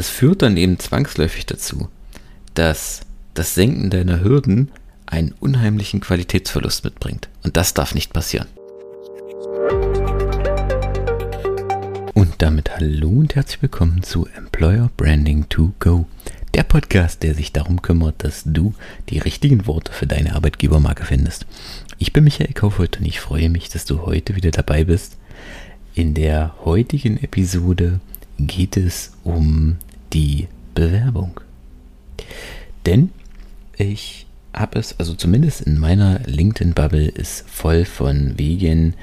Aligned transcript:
Das 0.00 0.08
führt 0.08 0.40
dann 0.40 0.56
eben 0.56 0.78
zwangsläufig 0.78 1.44
dazu, 1.44 1.90
dass 2.54 3.02
das 3.34 3.54
Senken 3.54 3.90
deiner 3.90 4.24
Hürden 4.24 4.70
einen 5.04 5.32
unheimlichen 5.40 6.00
Qualitätsverlust 6.00 6.84
mitbringt. 6.84 7.28
Und 7.42 7.58
das 7.58 7.74
darf 7.74 7.94
nicht 7.94 8.14
passieren. 8.14 8.46
Und 12.14 12.32
damit 12.38 12.70
hallo 12.74 13.10
und 13.10 13.34
herzlich 13.34 13.60
willkommen 13.60 14.02
zu 14.02 14.26
Employer 14.34 14.90
Branding 14.96 15.50
to 15.50 15.74
Go, 15.80 16.06
der 16.54 16.62
Podcast, 16.62 17.22
der 17.22 17.34
sich 17.34 17.52
darum 17.52 17.82
kümmert, 17.82 18.24
dass 18.24 18.44
du 18.46 18.72
die 19.10 19.18
richtigen 19.18 19.66
Worte 19.66 19.92
für 19.92 20.06
deine 20.06 20.34
Arbeitgebermarke 20.34 21.04
findest. 21.04 21.44
Ich 21.98 22.14
bin 22.14 22.24
Michael 22.24 22.54
Kaufhold 22.54 23.00
und 23.00 23.04
ich 23.04 23.20
freue 23.20 23.50
mich, 23.50 23.68
dass 23.68 23.84
du 23.84 24.06
heute 24.06 24.34
wieder 24.34 24.50
dabei 24.50 24.84
bist. 24.84 25.18
In 25.92 26.14
der 26.14 26.54
heutigen 26.64 27.22
Episode 27.22 28.00
geht 28.38 28.78
es 28.78 29.12
um 29.24 29.76
die 30.12 30.48
Bewerbung. 30.74 31.40
Denn 32.86 33.10
ich 33.76 34.26
habe 34.52 34.78
es, 34.78 34.98
also 34.98 35.14
zumindest 35.14 35.62
in 35.62 35.78
meiner 35.78 36.20
LinkedIn-Bubble 36.20 37.08
ist 37.08 37.48
voll 37.48 37.84
von 37.84 38.38
Wegen 38.38 38.94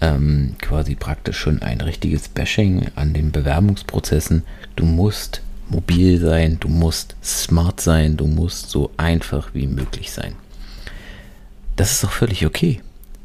ähm, 0.00 0.56
quasi 0.60 0.94
praktisch 0.94 1.38
schon 1.38 1.62
ein 1.62 1.80
richtiges 1.80 2.28
Bashing 2.28 2.86
an 2.96 3.14
den 3.14 3.32
Bewerbungsprozessen. 3.32 4.42
Du 4.74 4.84
musst 4.84 5.42
mobil 5.68 6.20
sein, 6.20 6.58
du 6.60 6.68
musst 6.68 7.16
smart 7.22 7.80
sein, 7.80 8.16
du 8.16 8.26
musst 8.26 8.70
so 8.70 8.90
einfach 8.96 9.54
wie 9.54 9.66
möglich 9.66 10.12
sein. 10.12 10.34
Das 11.76 11.92
ist 11.92 12.04
auch 12.04 12.12
völlig 12.12 12.46
okay. 12.46 12.80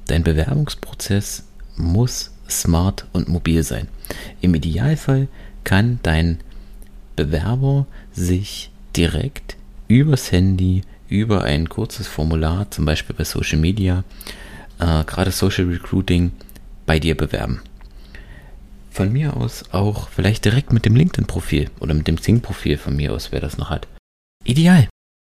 Dein 0.07 0.23
Bewerbungsprozess 0.23 1.43
muss 1.77 2.31
smart 2.49 3.05
und 3.13 3.29
mobil 3.29 3.63
sein. 3.63 3.87
Im 4.41 4.53
Idealfall 4.53 5.27
kann 5.63 5.99
dein 6.03 6.39
Bewerber 7.25 7.85
sich 8.11 8.71
direkt 8.97 9.55
übers 9.87 10.31
Handy, 10.31 10.81
über 11.07 11.43
ein 11.43 11.69
kurzes 11.69 12.07
Formular, 12.07 12.71
zum 12.71 12.85
Beispiel 12.85 13.15
bei 13.15 13.23
Social 13.23 13.59
Media, 13.59 14.03
äh, 14.79 15.03
gerade 15.03 15.29
Social 15.29 15.65
Recruiting, 15.65 16.31
bei 16.87 16.97
dir 16.97 17.15
bewerben. 17.15 17.61
Von 18.89 19.13
mir 19.13 19.37
aus 19.37 19.65
auch 19.71 20.09
vielleicht 20.09 20.45
direkt 20.45 20.73
mit 20.73 20.85
dem 20.85 20.95
LinkedIn-Profil 20.95 21.69
oder 21.79 21.93
mit 21.93 22.07
dem 22.07 22.15
Xing-Profil 22.15 22.79
von 22.79 22.95
mir 22.95 23.13
aus, 23.13 23.31
wer 23.31 23.39
das 23.39 23.59
noch 23.59 23.69
hat. 23.69 23.87
Ideal. 24.43 24.87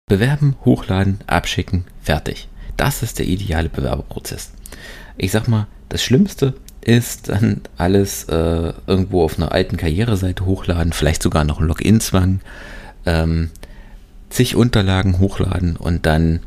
Bewerben, 0.09 0.55
hochladen, 0.65 1.19
abschicken, 1.27 1.85
fertig. 2.01 2.47
Das 2.75 3.03
ist 3.03 3.19
der 3.19 3.27
ideale 3.27 3.69
Bewerberprozess. 3.69 4.51
Ich 5.15 5.31
sag 5.31 5.47
mal, 5.47 5.67
das 5.89 6.03
Schlimmste 6.03 6.55
ist 6.83 7.29
dann 7.29 7.61
alles 7.77 8.25
äh, 8.25 8.73
irgendwo 8.87 9.23
auf 9.23 9.37
einer 9.37 9.51
alten 9.51 9.77
Karriereseite 9.77 10.45
hochladen, 10.45 10.93
vielleicht 10.93 11.23
sogar 11.23 11.43
noch 11.43 11.59
ein 11.59 11.67
Login-Zwang, 11.67 12.41
ähm, 13.05 13.49
zig 14.29 14.55
Unterlagen 14.55 15.19
hochladen 15.19 15.75
und 15.75 16.05
dann 16.05 16.39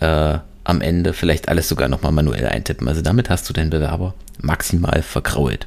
äh, 0.00 0.38
am 0.64 0.80
Ende 0.80 1.12
vielleicht 1.12 1.48
alles 1.48 1.68
sogar 1.68 1.88
nochmal 1.88 2.12
manuell 2.12 2.46
eintippen. 2.46 2.88
Also 2.88 3.02
damit 3.02 3.30
hast 3.30 3.48
du 3.48 3.52
den 3.52 3.70
Bewerber 3.70 4.14
maximal 4.40 5.02
verkrault. 5.02 5.66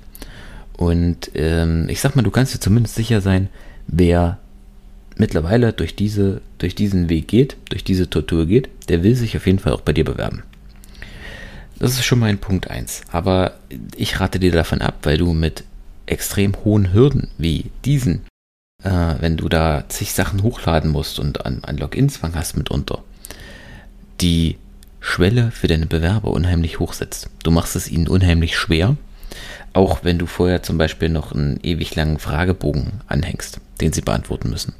Und 0.75 1.31
ähm, 1.35 1.87
ich 1.89 2.01
sag 2.01 2.15
mal, 2.15 2.21
du 2.21 2.31
kannst 2.31 2.53
dir 2.53 2.59
zumindest 2.59 2.95
sicher 2.95 3.21
sein, 3.21 3.49
wer 3.87 4.37
mittlerweile 5.15 5.73
durch, 5.73 5.95
diese, 5.95 6.41
durch 6.57 6.75
diesen 6.75 7.09
Weg 7.09 7.27
geht, 7.27 7.57
durch 7.69 7.83
diese 7.83 8.09
Tortur 8.09 8.45
geht, 8.45 8.69
der 8.87 9.03
will 9.03 9.15
sich 9.15 9.35
auf 9.35 9.45
jeden 9.45 9.59
Fall 9.59 9.73
auch 9.73 9.81
bei 9.81 9.93
dir 9.93 10.05
bewerben. 10.05 10.43
Das 11.79 11.91
ist 11.91 12.03
schon 12.03 12.19
mal 12.19 12.29
ein 12.29 12.39
Punkt 12.39 12.69
1. 12.69 13.03
Aber 13.11 13.53
ich 13.95 14.19
rate 14.19 14.39
dir 14.39 14.51
davon 14.51 14.81
ab, 14.81 14.95
weil 15.03 15.17
du 15.17 15.31
mit 15.31 15.63
extrem 16.05 16.53
hohen 16.65 16.91
Hürden 16.93 17.29
wie 17.37 17.71
diesen, 17.85 18.25
äh, 18.83 19.15
wenn 19.19 19.37
du 19.37 19.47
da 19.47 19.85
zig 19.87 20.13
Sachen 20.13 20.43
hochladen 20.43 20.91
musst 20.91 21.19
und 21.19 21.45
an, 21.45 21.59
an 21.63 21.77
Login-Zwang 21.77 22.35
hast 22.35 22.57
mitunter, 22.57 23.03
die 24.19 24.57
Schwelle 24.99 25.51
für 25.51 25.67
deine 25.67 25.85
Bewerber 25.85 26.31
unheimlich 26.31 26.79
hoch 26.79 26.91
setzt. 26.91 27.29
Du 27.43 27.51
machst 27.51 27.77
es 27.77 27.89
ihnen 27.89 28.09
unheimlich 28.09 28.57
schwer, 28.57 28.97
auch 29.71 30.03
wenn 30.03 30.19
du 30.19 30.25
vorher 30.25 30.61
zum 30.61 30.77
Beispiel 30.77 31.07
noch 31.07 31.31
einen 31.31 31.59
ewig 31.63 31.95
langen 31.95 32.19
Fragebogen 32.19 33.01
anhängst, 33.07 33.61
den 33.79 33.93
sie 33.93 34.01
beantworten 34.01 34.49
müssen. 34.49 34.73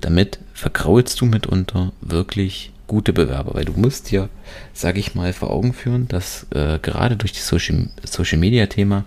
Damit 0.00 0.38
verkraulst 0.54 1.20
du 1.20 1.24
mitunter 1.24 1.92
wirklich 2.00 2.72
gute 2.90 3.12
Bewerber, 3.12 3.54
weil 3.54 3.64
du 3.64 3.72
musst 3.74 4.10
dir, 4.10 4.28
sage 4.72 4.98
ich 4.98 5.14
mal, 5.14 5.32
vor 5.32 5.50
Augen 5.50 5.72
führen, 5.74 6.08
dass 6.08 6.48
äh, 6.50 6.80
gerade 6.80 7.16
durch 7.16 7.32
das 7.32 7.46
Social, 7.46 7.88
Social 8.02 8.38
Media 8.38 8.66
Thema 8.66 9.04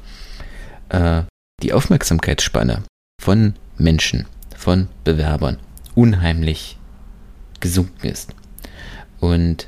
äh, 0.87 1.23
die 1.61 1.73
Aufmerksamkeitsspanne 1.73 2.83
von 3.21 3.55
Menschen, 3.77 4.25
von 4.55 4.87
Bewerbern 5.03 5.57
unheimlich 5.95 6.77
gesunken 7.59 8.07
ist. 8.07 8.33
Und 9.19 9.67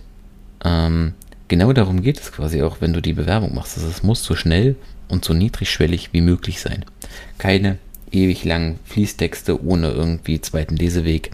ähm, 0.64 1.14
genau 1.50 1.74
darum 1.74 2.02
geht 2.02 2.22
es 2.22 2.32
quasi 2.32 2.64
auch, 2.64 2.80
wenn 2.80 2.94
du 2.94 3.02
die 3.02 3.12
Bewerbung 3.12 3.54
machst. 3.54 3.76
Also 3.76 3.90
es 3.90 4.02
muss 4.02 4.24
so 4.24 4.34
schnell 4.34 4.78
und 5.10 5.26
so 5.26 5.34
niedrigschwellig 5.34 6.14
wie 6.14 6.22
möglich 6.22 6.62
sein. 6.62 6.86
Keine 7.38 7.80
ewig 8.12 8.46
langen 8.46 8.80
Fließtexte 8.86 9.62
ohne 9.62 9.92
irgendwie 9.92 10.40
zweiten 10.40 10.78
Leseweg, 10.78 11.32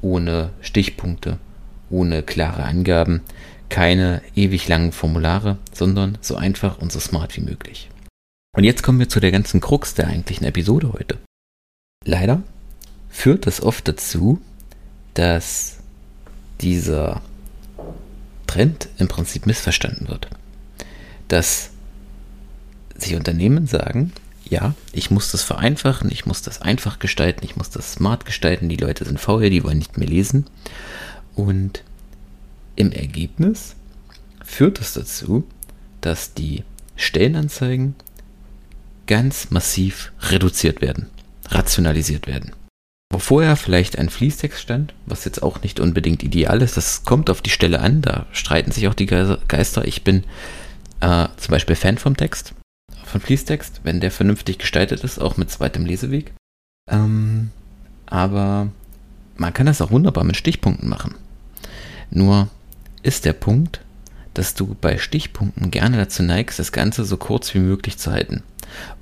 ohne 0.00 0.48
Stichpunkte, 0.62 1.36
ohne 1.90 2.22
klare 2.22 2.64
Angaben, 2.64 3.22
keine 3.68 4.22
ewig 4.34 4.68
langen 4.68 4.92
Formulare, 4.92 5.58
sondern 5.72 6.18
so 6.20 6.36
einfach 6.36 6.78
und 6.78 6.92
so 6.92 7.00
smart 7.00 7.36
wie 7.36 7.42
möglich. 7.42 7.90
Und 8.56 8.64
jetzt 8.64 8.82
kommen 8.82 8.98
wir 8.98 9.08
zu 9.08 9.20
der 9.20 9.32
ganzen 9.32 9.60
Krux 9.60 9.94
der 9.94 10.08
eigentlichen 10.08 10.46
Episode 10.46 10.92
heute. 10.92 11.18
Leider 12.04 12.42
führt 13.10 13.46
es 13.46 13.62
oft 13.62 13.86
dazu, 13.88 14.40
dass 15.14 15.78
dieser 16.60 17.20
Trend 18.46 18.88
im 18.98 19.08
Prinzip 19.08 19.46
missverstanden 19.46 20.08
wird. 20.08 20.28
Dass 21.28 21.70
sich 22.96 23.14
Unternehmen 23.14 23.66
sagen, 23.66 24.12
ja, 24.48 24.74
ich 24.92 25.10
muss 25.10 25.32
das 25.32 25.42
vereinfachen, 25.42 26.10
ich 26.10 26.24
muss 26.24 26.42
das 26.42 26.62
einfach 26.62 26.98
gestalten, 26.98 27.44
ich 27.44 27.56
muss 27.56 27.70
das 27.70 27.94
smart 27.94 28.24
gestalten, 28.24 28.68
die 28.68 28.76
Leute 28.76 29.04
sind 29.04 29.20
faul, 29.20 29.50
die 29.50 29.64
wollen 29.64 29.78
nicht 29.78 29.98
mehr 29.98 30.08
lesen. 30.08 30.46
Und 31.36 31.84
im 32.74 32.90
Ergebnis 32.90 33.76
führt 34.44 34.80
es 34.80 34.94
dazu, 34.94 35.46
dass 36.00 36.34
die 36.34 36.64
Stellenanzeigen 36.96 37.94
ganz 39.06 39.50
massiv 39.50 40.12
reduziert 40.20 40.80
werden, 40.80 41.06
rationalisiert 41.48 42.26
werden. 42.26 42.52
Wo 43.12 43.18
vorher 43.18 43.56
vielleicht 43.56 43.98
ein 43.98 44.08
Fließtext 44.08 44.60
stand, 44.60 44.94
was 45.06 45.24
jetzt 45.24 45.42
auch 45.42 45.62
nicht 45.62 45.78
unbedingt 45.78 46.24
ideal 46.24 46.60
ist, 46.60 46.76
das 46.76 47.04
kommt 47.04 47.30
auf 47.30 47.40
die 47.40 47.50
Stelle 47.50 47.80
an, 47.80 48.02
da 48.02 48.26
streiten 48.32 48.72
sich 48.72 48.88
auch 48.88 48.94
die 48.94 49.06
Geister. 49.06 49.86
Ich 49.86 50.02
bin 50.02 50.24
äh, 51.00 51.28
zum 51.36 51.52
Beispiel 51.52 51.76
Fan 51.76 51.98
vom 51.98 52.16
Text, 52.16 52.54
von 53.04 53.20
Fließtext, 53.20 53.82
wenn 53.84 54.00
der 54.00 54.10
vernünftig 54.10 54.58
gestaltet 54.58 55.04
ist, 55.04 55.20
auch 55.20 55.36
mit 55.36 55.50
zweitem 55.50 55.86
Leseweg. 55.86 56.32
Ähm, 56.90 57.50
aber 58.06 58.68
man 59.36 59.54
kann 59.54 59.66
das 59.66 59.80
auch 59.80 59.90
wunderbar 59.90 60.24
mit 60.24 60.36
Stichpunkten 60.36 60.88
machen. 60.88 61.14
Nur 62.16 62.48
ist 63.02 63.26
der 63.26 63.34
Punkt, 63.34 63.80
dass 64.32 64.54
du 64.54 64.74
bei 64.80 64.96
Stichpunkten 64.96 65.70
gerne 65.70 65.98
dazu 65.98 66.22
neigst, 66.22 66.58
das 66.58 66.72
Ganze 66.72 67.04
so 67.04 67.18
kurz 67.18 67.52
wie 67.52 67.58
möglich 67.58 67.98
zu 67.98 68.10
halten 68.10 68.42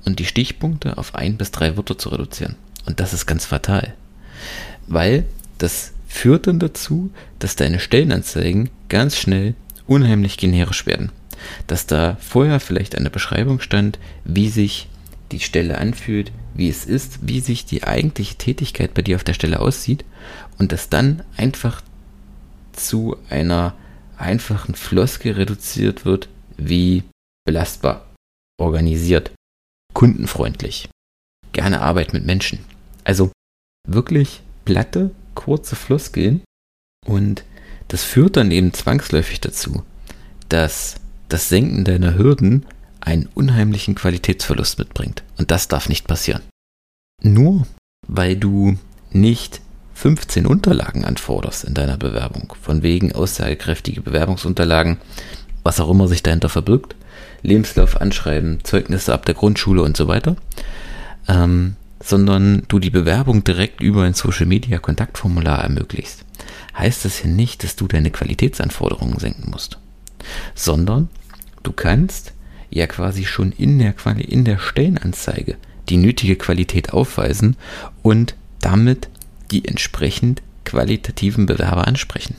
und 0.03 0.19
die 0.19 0.25
Stichpunkte 0.25 0.97
auf 0.97 1.15
ein 1.15 1.37
bis 1.37 1.51
drei 1.51 1.77
Wörter 1.77 1.97
zu 1.97 2.09
reduzieren. 2.09 2.57
Und 2.85 2.99
das 2.99 3.13
ist 3.13 3.25
ganz 3.25 3.45
fatal. 3.45 3.93
Weil 4.87 5.23
das 5.59 5.93
führt 6.09 6.47
dann 6.47 6.59
dazu, 6.59 7.09
dass 7.39 7.55
deine 7.55 7.79
Stellenanzeigen 7.79 8.69
ganz 8.89 9.15
schnell 9.15 9.55
unheimlich 9.87 10.35
generisch 10.35 10.85
werden. 10.85 11.13
Dass 11.67 11.87
da 11.87 12.17
vorher 12.19 12.59
vielleicht 12.59 12.97
eine 12.97 13.09
Beschreibung 13.09 13.61
stand, 13.61 13.97
wie 14.25 14.49
sich 14.49 14.89
die 15.31 15.39
Stelle 15.39 15.77
anfühlt, 15.77 16.33
wie 16.53 16.67
es 16.67 16.83
ist, 16.83 17.19
wie 17.21 17.39
sich 17.39 17.65
die 17.65 17.85
eigentliche 17.85 18.35
Tätigkeit 18.35 18.93
bei 18.93 19.03
dir 19.03 19.15
auf 19.15 19.23
der 19.23 19.33
Stelle 19.33 19.61
aussieht 19.61 20.03
und 20.57 20.73
dass 20.73 20.89
dann 20.89 21.23
einfach 21.37 21.81
zu 22.75 23.17
einer 23.29 23.75
einfachen 24.17 24.75
Floske 24.75 25.37
reduziert 25.37 26.05
wird, 26.05 26.29
wie 26.57 27.03
belastbar, 27.45 28.13
organisiert, 28.59 29.31
kundenfreundlich, 29.93 30.89
gerne 31.51 31.81
Arbeit 31.81 32.13
mit 32.13 32.25
Menschen. 32.25 32.59
Also 33.03 33.31
wirklich 33.87 34.41
platte, 34.63 35.11
kurze 35.35 35.75
Floskeln 35.75 36.41
und 37.05 37.43
das 37.87 38.03
führt 38.03 38.37
dann 38.37 38.51
eben 38.51 38.73
zwangsläufig 38.73 39.41
dazu, 39.41 39.83
dass 40.49 40.95
das 41.29 41.49
Senken 41.49 41.85
deiner 41.85 42.15
Hürden 42.15 42.65
einen 42.99 43.27
unheimlichen 43.27 43.95
Qualitätsverlust 43.95 44.79
mitbringt. 44.79 45.23
Und 45.37 45.51
das 45.51 45.67
darf 45.67 45.89
nicht 45.89 46.07
passieren. 46.07 46.41
Nur 47.21 47.67
weil 48.07 48.35
du 48.35 48.77
nicht 49.11 49.61
15 49.95 50.45
Unterlagen 50.45 51.05
anforderst 51.05 51.63
in 51.63 51.73
deiner 51.73 51.97
Bewerbung, 51.97 52.53
von 52.61 52.83
wegen 52.83 53.13
aussagekräftige 53.13 54.01
Bewerbungsunterlagen, 54.01 54.97
was 55.63 55.79
auch 55.79 55.89
immer 55.89 56.07
sich 56.07 56.21
dahinter 56.21 56.49
verbirgt, 56.49 56.95
Lebenslauf 57.41 57.99
anschreiben, 57.99 58.59
Zeugnisse 58.63 59.13
ab 59.13 59.25
der 59.25 59.35
Grundschule 59.35 59.81
und 59.81 59.95
so 59.95 60.07
weiter, 60.07 60.35
ähm, 61.27 61.75
sondern 62.03 62.63
du 62.67 62.79
die 62.79 62.89
Bewerbung 62.89 63.43
direkt 63.45 63.81
über 63.81 64.03
ein 64.03 64.13
Social 64.13 64.45
Media 64.45 64.79
Kontaktformular 64.79 65.63
ermöglichst, 65.63 66.25
heißt 66.77 67.05
das 67.05 67.23
ja 67.23 67.29
nicht, 67.29 67.63
dass 67.63 67.77
du 67.77 67.87
deine 67.87 68.11
Qualitätsanforderungen 68.11 69.17
senken 69.17 69.49
musst, 69.49 69.79
sondern 70.53 71.07
du 71.63 71.71
kannst 71.71 72.33
ja 72.69 72.85
quasi 72.85 73.23
schon 73.25 73.53
in 73.53 73.79
der, 73.79 73.93
Quali 73.93 74.23
in 74.23 74.43
der 74.43 74.59
Stellenanzeige 74.59 75.55
die 75.87 75.97
nötige 75.97 76.35
Qualität 76.35 76.91
aufweisen 76.91 77.55
und 78.01 78.35
damit 78.59 79.09
die 79.51 79.65
entsprechend 79.65 80.41
qualitativen 80.63 81.45
Bewerber 81.45 81.87
ansprechen, 81.87 82.35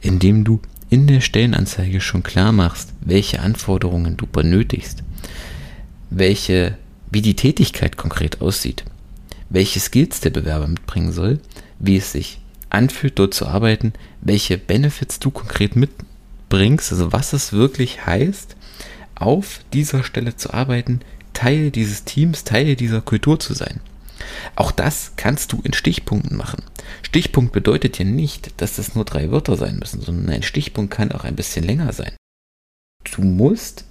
indem 0.00 0.44
du 0.44 0.60
in 0.90 1.06
der 1.06 1.20
Stellenanzeige 1.20 2.00
schon 2.00 2.22
klar 2.22 2.52
machst, 2.52 2.92
welche 3.00 3.40
Anforderungen 3.40 4.16
du 4.16 4.26
benötigst, 4.26 5.02
welche, 6.10 6.76
wie 7.10 7.22
die 7.22 7.36
Tätigkeit 7.36 7.96
konkret 7.96 8.40
aussieht, 8.40 8.84
welche 9.48 9.78
Skills 9.80 10.20
der 10.20 10.30
Bewerber 10.30 10.66
mitbringen 10.66 11.12
soll, 11.12 11.38
wie 11.78 11.96
es 11.96 12.12
sich 12.12 12.40
anfühlt, 12.68 13.18
dort 13.18 13.34
zu 13.34 13.46
arbeiten, 13.46 13.92
welche 14.20 14.58
Benefits 14.58 15.20
du 15.20 15.30
konkret 15.30 15.76
mitbringst, 15.76 16.92
also 16.92 17.12
was 17.12 17.32
es 17.32 17.52
wirklich 17.52 18.06
heißt, 18.06 18.56
auf 19.14 19.60
dieser 19.72 20.02
Stelle 20.02 20.36
zu 20.36 20.52
arbeiten, 20.52 21.00
Teil 21.32 21.70
dieses 21.70 22.04
Teams, 22.04 22.44
Teil 22.44 22.74
dieser 22.74 23.00
Kultur 23.00 23.38
zu 23.38 23.54
sein. 23.54 23.80
Auch 24.56 24.72
das 24.72 25.12
kannst 25.16 25.52
du 25.52 25.60
in 25.62 25.72
Stichpunkten 25.72 26.36
machen. 26.36 26.62
Stichpunkt 27.02 27.52
bedeutet 27.52 27.98
ja 27.98 28.04
nicht, 28.04 28.60
dass 28.60 28.76
das 28.76 28.94
nur 28.94 29.04
drei 29.04 29.30
Wörter 29.30 29.56
sein 29.56 29.78
müssen, 29.78 30.00
sondern 30.00 30.34
ein 30.34 30.42
Stichpunkt 30.42 30.92
kann 30.92 31.12
auch 31.12 31.24
ein 31.24 31.36
bisschen 31.36 31.64
länger 31.64 31.92
sein. 31.92 32.12
Du 33.14 33.22
musst, 33.22 33.84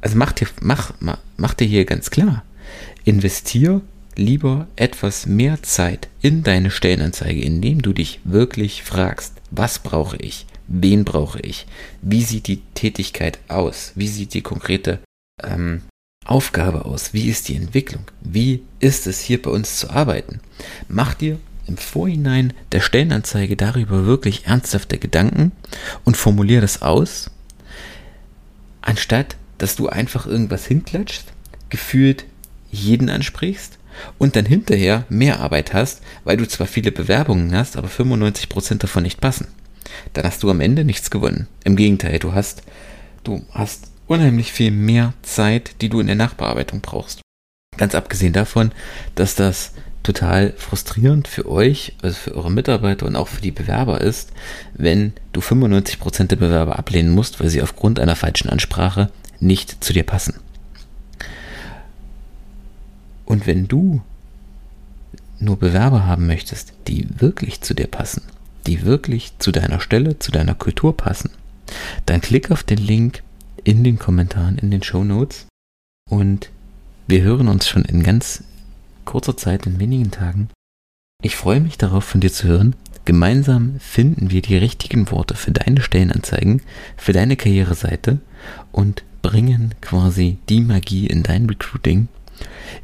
also 0.00 0.16
mach 0.16 0.32
dir, 0.32 0.48
mach, 0.60 0.92
mach, 1.00 1.18
mach 1.36 1.54
dir 1.54 1.66
hier 1.66 1.84
ganz 1.84 2.10
klar, 2.10 2.44
investier 3.04 3.80
lieber 4.16 4.66
etwas 4.76 5.26
mehr 5.26 5.62
Zeit 5.62 6.08
in 6.22 6.42
deine 6.42 6.70
Stellenanzeige, 6.70 7.42
indem 7.42 7.82
du 7.82 7.92
dich 7.92 8.20
wirklich 8.24 8.82
fragst, 8.82 9.34
was 9.50 9.78
brauche 9.78 10.16
ich, 10.16 10.46
wen 10.66 11.04
brauche 11.04 11.40
ich, 11.40 11.66
wie 12.02 12.22
sieht 12.22 12.46
die 12.46 12.62
Tätigkeit 12.74 13.38
aus, 13.48 13.92
wie 13.94 14.08
sieht 14.08 14.34
die 14.34 14.42
konkrete 14.42 15.00
ähm, 15.42 15.82
Aufgabe 16.28 16.84
aus? 16.84 17.12
Wie 17.12 17.28
ist 17.28 17.48
die 17.48 17.56
Entwicklung? 17.56 18.04
Wie 18.20 18.62
ist 18.80 19.06
es 19.06 19.20
hier 19.20 19.40
bei 19.40 19.50
uns 19.50 19.78
zu 19.78 19.90
arbeiten? 19.90 20.40
Mach 20.88 21.14
dir 21.14 21.38
im 21.66 21.76
Vorhinein 21.76 22.52
der 22.72 22.80
Stellenanzeige 22.80 23.56
darüber 23.56 24.06
wirklich 24.06 24.46
ernsthafte 24.46 24.98
Gedanken 24.98 25.52
und 26.04 26.16
formulier 26.16 26.60
das 26.60 26.82
aus, 26.82 27.30
anstatt 28.82 29.36
dass 29.58 29.76
du 29.76 29.88
einfach 29.88 30.26
irgendwas 30.26 30.66
hinklatschst, 30.66 31.32
gefühlt 31.70 32.24
jeden 32.70 33.08
ansprichst 33.08 33.78
und 34.18 34.36
dann 34.36 34.44
hinterher 34.44 35.04
mehr 35.08 35.40
Arbeit 35.40 35.72
hast, 35.72 36.02
weil 36.24 36.36
du 36.36 36.46
zwar 36.46 36.66
viele 36.66 36.92
Bewerbungen 36.92 37.54
hast, 37.54 37.76
aber 37.76 37.88
95% 37.88 38.78
davon 38.78 39.02
nicht 39.02 39.20
passen. 39.20 39.48
Dann 40.12 40.24
hast 40.24 40.42
du 40.42 40.50
am 40.50 40.60
Ende 40.60 40.84
nichts 40.84 41.10
gewonnen. 41.10 41.48
Im 41.64 41.76
Gegenteil, 41.76 42.18
du 42.18 42.34
hast, 42.34 42.62
du 43.24 43.44
hast 43.52 43.90
unheimlich 44.06 44.52
viel 44.52 44.70
mehr 44.70 45.12
Zeit, 45.22 45.80
die 45.80 45.88
du 45.88 46.00
in 46.00 46.06
der 46.06 46.16
Nachbearbeitung 46.16 46.80
brauchst. 46.80 47.20
Ganz 47.76 47.94
abgesehen 47.94 48.32
davon, 48.32 48.72
dass 49.14 49.34
das 49.34 49.72
total 50.02 50.54
frustrierend 50.56 51.26
für 51.26 51.50
euch, 51.50 51.94
also 52.00 52.16
für 52.16 52.34
eure 52.36 52.50
Mitarbeiter 52.50 53.06
und 53.06 53.16
auch 53.16 53.28
für 53.28 53.42
die 53.42 53.50
Bewerber 53.50 54.00
ist, 54.00 54.32
wenn 54.74 55.12
du 55.32 55.40
95% 55.40 56.28
der 56.28 56.36
Bewerber 56.36 56.78
ablehnen 56.78 57.10
musst, 57.10 57.40
weil 57.40 57.48
sie 57.48 57.60
aufgrund 57.60 57.98
einer 57.98 58.16
falschen 58.16 58.48
Ansprache 58.48 59.10
nicht 59.40 59.82
zu 59.82 59.92
dir 59.92 60.04
passen. 60.04 60.34
Und 63.24 63.46
wenn 63.48 63.66
du 63.66 64.00
nur 65.40 65.58
Bewerber 65.58 66.06
haben 66.06 66.26
möchtest, 66.26 66.72
die 66.86 67.08
wirklich 67.18 67.60
zu 67.60 67.74
dir 67.74 67.88
passen, 67.88 68.22
die 68.66 68.84
wirklich 68.84 69.32
zu 69.38 69.50
deiner 69.50 69.80
Stelle, 69.80 70.18
zu 70.18 70.30
deiner 70.30 70.54
Kultur 70.54 70.96
passen, 70.96 71.30
dann 72.06 72.20
klick 72.20 72.52
auf 72.52 72.62
den 72.62 72.78
Link 72.78 73.22
in 73.66 73.82
den 73.82 73.98
Kommentaren, 73.98 74.58
in 74.58 74.70
den 74.70 74.82
Show 74.82 75.02
Notes. 75.02 75.46
Und 76.08 76.50
wir 77.08 77.22
hören 77.22 77.48
uns 77.48 77.68
schon 77.68 77.84
in 77.84 78.04
ganz 78.04 78.44
kurzer 79.04 79.36
Zeit, 79.36 79.66
in 79.66 79.80
wenigen 79.80 80.12
Tagen. 80.12 80.48
Ich 81.20 81.36
freue 81.36 81.60
mich 81.60 81.76
darauf, 81.76 82.04
von 82.04 82.20
dir 82.20 82.32
zu 82.32 82.46
hören. 82.46 82.76
Gemeinsam 83.04 83.78
finden 83.80 84.30
wir 84.30 84.40
die 84.40 84.56
richtigen 84.56 85.10
Worte 85.10 85.34
für 85.34 85.50
deine 85.50 85.80
Stellenanzeigen, 85.80 86.62
für 86.96 87.12
deine 87.12 87.36
Karriereseite 87.36 88.18
und 88.70 89.02
bringen 89.22 89.74
quasi 89.80 90.38
die 90.48 90.60
Magie 90.60 91.08
in 91.08 91.24
dein 91.24 91.46
Recruiting. 91.46 92.06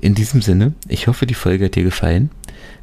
In 0.01 0.17
diesem 0.17 0.43
Sinne, 0.43 0.73
ich 0.89 1.07
hoffe, 1.07 1.27
die 1.27 1.35
Folge 1.35 1.67
hat 1.67 1.77
dir 1.77 1.85
gefallen. 1.85 2.31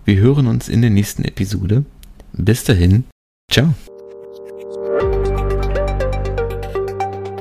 Wir 0.06 0.18
hören 0.18 0.48
uns 0.48 0.70
in 0.70 0.82
der 0.82 0.90
nächsten 0.90 1.26
Episode. 1.26 1.84
Bis 2.32 2.64
dahin, 2.64 3.04
ciao. 3.52 3.74